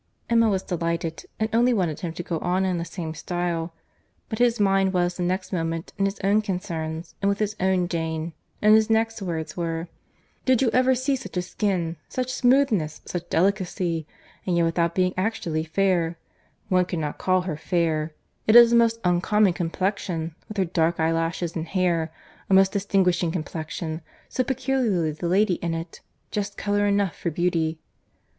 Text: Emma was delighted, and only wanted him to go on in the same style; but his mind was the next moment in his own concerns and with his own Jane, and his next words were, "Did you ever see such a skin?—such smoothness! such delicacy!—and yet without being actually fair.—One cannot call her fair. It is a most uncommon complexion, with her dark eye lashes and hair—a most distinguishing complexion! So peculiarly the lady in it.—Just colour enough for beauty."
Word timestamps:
Emma 0.31 0.49
was 0.49 0.63
delighted, 0.63 1.27
and 1.39 1.47
only 1.53 1.71
wanted 1.75 1.99
him 1.99 2.11
to 2.11 2.23
go 2.23 2.39
on 2.39 2.65
in 2.65 2.79
the 2.79 2.83
same 2.83 3.13
style; 3.13 3.71
but 4.29 4.39
his 4.39 4.59
mind 4.59 4.93
was 4.93 5.15
the 5.15 5.21
next 5.21 5.53
moment 5.53 5.93
in 5.95 6.05
his 6.05 6.19
own 6.23 6.41
concerns 6.41 7.13
and 7.21 7.29
with 7.29 7.37
his 7.37 7.55
own 7.59 7.87
Jane, 7.87 8.33
and 8.63 8.73
his 8.73 8.89
next 8.89 9.21
words 9.21 9.55
were, 9.55 9.89
"Did 10.43 10.59
you 10.59 10.71
ever 10.71 10.95
see 10.95 11.15
such 11.15 11.37
a 11.37 11.43
skin?—such 11.43 12.33
smoothness! 12.33 13.03
such 13.05 13.29
delicacy!—and 13.29 14.57
yet 14.57 14.63
without 14.63 14.95
being 14.95 15.13
actually 15.17 15.65
fair.—One 15.65 16.85
cannot 16.85 17.19
call 17.19 17.41
her 17.41 17.55
fair. 17.55 18.15
It 18.47 18.55
is 18.55 18.73
a 18.73 18.75
most 18.75 18.99
uncommon 19.03 19.53
complexion, 19.53 20.33
with 20.47 20.57
her 20.57 20.65
dark 20.65 20.99
eye 20.99 21.11
lashes 21.11 21.55
and 21.55 21.67
hair—a 21.67 22.53
most 22.55 22.71
distinguishing 22.71 23.29
complexion! 23.31 24.01
So 24.29 24.43
peculiarly 24.43 25.11
the 25.11 25.27
lady 25.27 25.59
in 25.61 25.75
it.—Just 25.75 26.57
colour 26.57 26.87
enough 26.87 27.15
for 27.15 27.29
beauty." 27.29 27.77